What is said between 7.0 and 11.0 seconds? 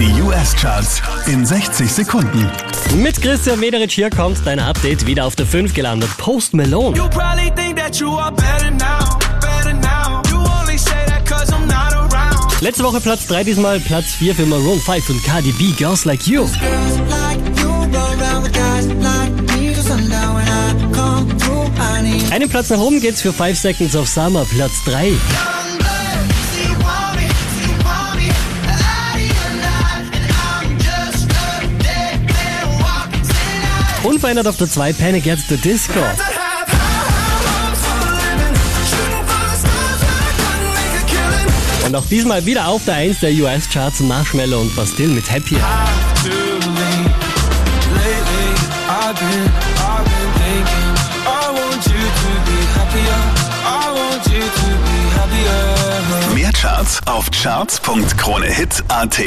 probably think that you are better now, better now. You only